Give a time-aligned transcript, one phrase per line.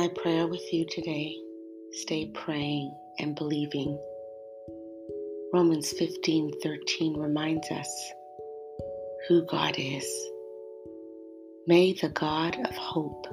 [0.00, 1.36] My prayer with you today
[1.92, 3.98] stay praying and believing.
[5.52, 8.12] Romans 15:13 reminds us
[9.28, 10.30] who God is.
[11.66, 13.26] May the God of hope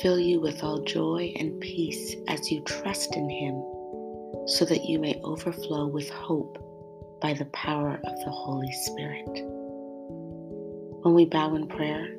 [0.00, 3.62] fill you with all joy and peace as you trust in him,
[4.46, 6.56] so that you may overflow with hope
[7.20, 9.44] by the power of the Holy Spirit.
[11.02, 12.17] When we bow in prayer,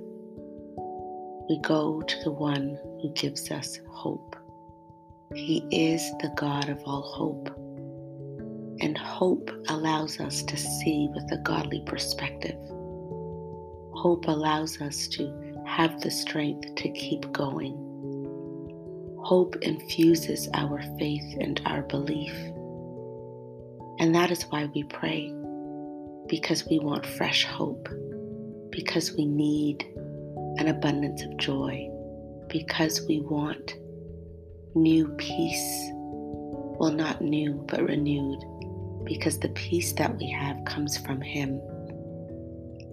[1.50, 4.36] we go to the one who gives us hope.
[5.34, 7.50] He is the God of all hope.
[8.82, 12.56] And hope allows us to see with a godly perspective.
[13.94, 17.74] Hope allows us to have the strength to keep going.
[19.24, 22.34] Hope infuses our faith and our belief.
[24.00, 25.34] And that is why we pray,
[26.28, 27.90] because we want fresh hope,
[28.70, 29.86] because we need
[30.58, 31.90] an abundance of joy
[32.50, 33.76] because we want
[34.76, 35.90] new peace.
[35.92, 38.40] Well, not new, but renewed,
[39.04, 41.62] because the peace that we have comes from Him.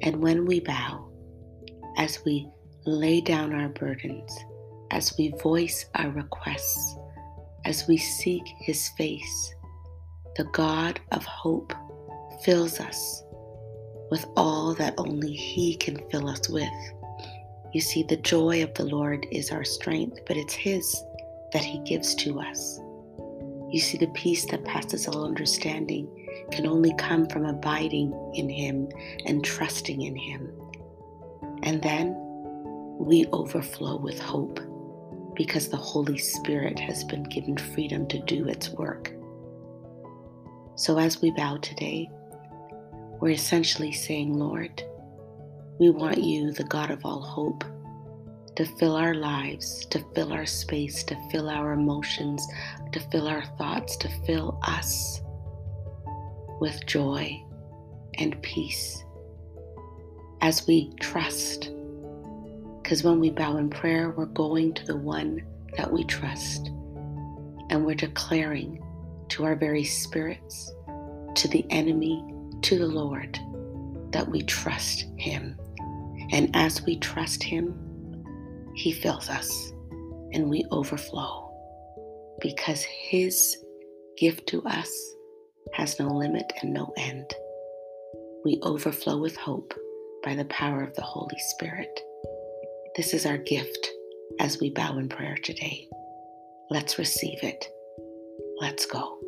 [0.02, 1.08] And when we bow,
[1.96, 2.48] as we
[2.84, 4.36] lay down our burdens,
[4.90, 6.96] as we voice our requests,
[7.64, 9.54] as we seek His face,
[10.36, 11.72] the God of hope
[12.44, 13.22] fills us
[14.10, 16.68] with all that only He can fill us with.
[17.72, 21.02] You see, the joy of the Lord is our strength, but it's His
[21.52, 22.80] that He gives to us.
[23.70, 26.08] You see, the peace that passes all understanding
[26.50, 28.88] can only come from abiding in Him
[29.26, 30.52] and trusting in Him.
[31.62, 32.14] And then
[32.98, 34.60] we overflow with hope
[35.34, 39.12] because the Holy Spirit has been given freedom to do its work.
[40.76, 42.08] So as we bow today,
[43.20, 44.82] we're essentially saying, Lord,
[45.78, 47.64] we want you, the God of all hope,
[48.56, 52.46] to fill our lives, to fill our space, to fill our emotions,
[52.92, 55.20] to fill our thoughts, to fill us
[56.60, 57.42] with joy
[58.14, 59.04] and peace
[60.40, 61.70] as we trust.
[62.82, 65.42] Because when we bow in prayer, we're going to the one
[65.76, 66.68] that we trust.
[67.68, 68.82] And we're declaring
[69.30, 70.72] to our very spirits,
[71.34, 72.24] to the enemy,
[72.62, 73.38] to the Lord,
[74.12, 75.58] that we trust Him.
[76.32, 77.74] And as we trust Him,
[78.74, 79.72] He fills us
[80.32, 81.50] and we overflow
[82.40, 83.56] because His
[84.18, 84.90] gift to us
[85.74, 87.32] has no limit and no end.
[88.44, 89.74] We overflow with hope
[90.24, 92.00] by the power of the Holy Spirit.
[92.96, 93.88] This is our gift
[94.40, 95.88] as we bow in prayer today.
[96.70, 97.68] Let's receive it.
[98.60, 99.18] Let's go.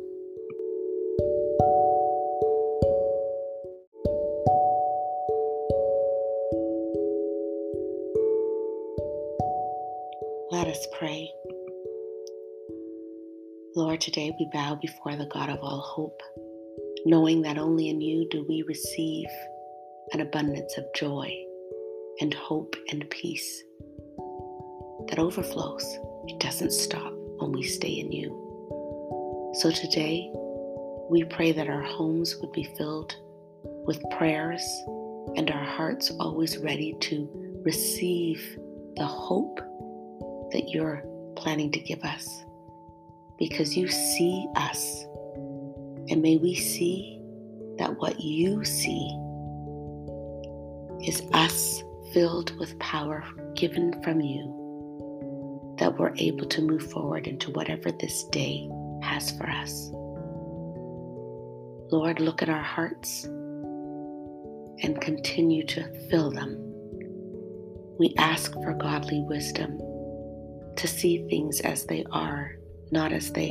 [10.69, 11.27] Us pray.
[13.75, 16.21] Lord, today we bow before the God of all hope,
[17.05, 19.27] knowing that only in you do we receive
[20.13, 21.33] an abundance of joy
[22.21, 23.63] and hope and peace
[25.07, 25.85] that overflows.
[26.27, 28.29] It doesn't stop when we stay in you.
[29.55, 30.29] So today,
[31.09, 33.15] we pray that our homes would be filled
[33.87, 34.61] with prayers
[35.35, 37.27] and our hearts always ready to
[37.65, 38.55] receive
[38.97, 39.59] the hope
[40.51, 41.03] that you're
[41.35, 42.43] planning to give us
[43.37, 45.05] because you see us.
[46.09, 47.21] And may we see
[47.77, 49.07] that what you see
[51.07, 51.81] is us
[52.13, 53.23] filled with power
[53.55, 58.69] given from you, that we're able to move forward into whatever this day
[59.01, 59.89] has for us.
[61.91, 63.23] Lord, look at our hearts
[64.83, 66.57] and continue to fill them.
[67.97, 69.79] We ask for godly wisdom
[70.79, 72.55] to see things as they are,
[72.91, 73.49] not as they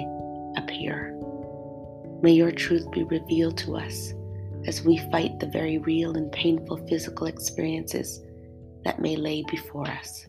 [0.56, 1.15] appear.
[2.22, 4.15] May your truth be revealed to us
[4.66, 8.22] as we fight the very real and painful physical experiences
[8.84, 10.27] that may lay before us.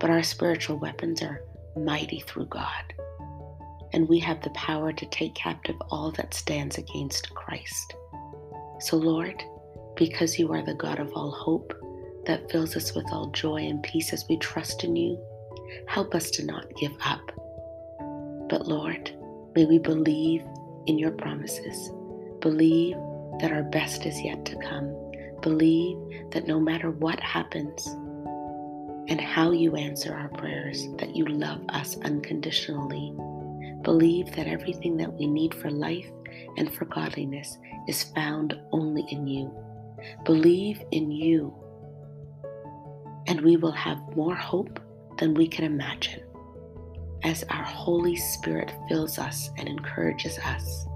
[0.00, 1.42] But our spiritual weapons are
[1.76, 2.92] mighty through God,
[3.92, 7.94] and we have the power to take captive all that stands against Christ.
[8.80, 9.42] So, Lord,
[9.94, 11.72] because you are the God of all hope
[12.26, 15.18] that fills us with all joy and peace as we trust in you,
[15.86, 17.32] Help us to not give up.
[18.48, 19.14] But Lord,
[19.54, 20.42] may we believe
[20.86, 21.90] in your promises.
[22.40, 22.96] Believe
[23.40, 24.94] that our best is yet to come.
[25.40, 25.96] Believe
[26.32, 27.86] that no matter what happens
[29.08, 33.12] and how you answer our prayers, that you love us unconditionally.
[33.82, 36.06] Believe that everything that we need for life
[36.56, 37.58] and for godliness
[37.88, 39.52] is found only in you.
[40.24, 41.54] Believe in you,
[43.26, 44.80] and we will have more hope
[45.20, 46.22] than we can imagine.
[47.22, 50.86] as our Holy Spirit fills us and encourages us.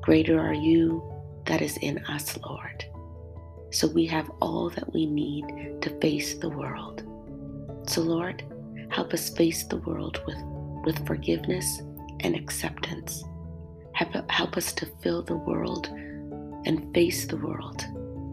[0.00, 1.02] Greater are you
[1.46, 2.84] that is in us, Lord.
[3.70, 5.44] So we have all that we need
[5.82, 7.02] to face the world.
[7.86, 8.44] So, Lord,
[8.90, 10.38] help us face the world with,
[10.84, 11.82] with forgiveness
[12.20, 13.24] and acceptance.
[13.94, 15.88] Help, help us to fill the world
[16.66, 17.84] and face the world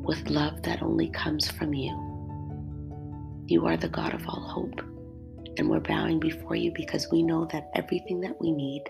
[0.04, 1.92] with love that only comes from you.
[3.48, 4.82] You are the God of all hope,
[5.58, 8.84] and we're bowing before you because we know that everything that we need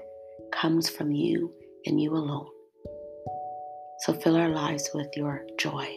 [0.53, 1.53] comes from you
[1.85, 2.47] and you alone.
[3.99, 5.93] So fill our lives with your joy,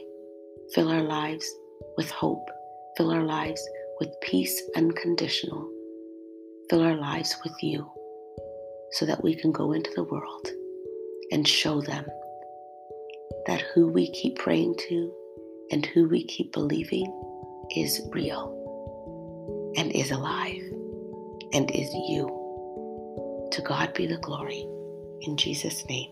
[0.75, 1.49] fill our lives
[1.97, 2.49] with hope,
[2.97, 3.65] fill our lives
[4.01, 5.71] with peace unconditional,
[6.69, 7.89] fill our lives with you
[8.91, 10.49] so that we can go into the world
[11.31, 12.05] and show them
[13.47, 15.13] that who we keep praying to
[15.71, 17.07] and who we keep believing
[17.77, 18.55] is real
[19.77, 20.63] and is alive
[21.53, 22.35] and is you.
[23.53, 24.67] To God be the glory.
[25.23, 26.11] In Jesus' name,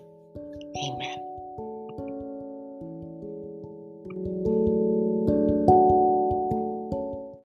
[0.85, 1.26] amen.